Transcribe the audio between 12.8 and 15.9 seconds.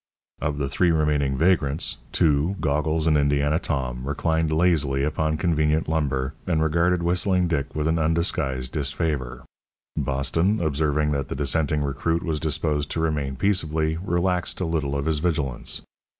to remain peaceably, relaxed a little of his vigilance.